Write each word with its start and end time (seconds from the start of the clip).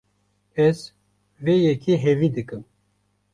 Ez 0.67 0.77
vê 1.43 1.55
yekê 1.65 1.95
hêvî 2.03 2.29
dikim. 2.35 2.63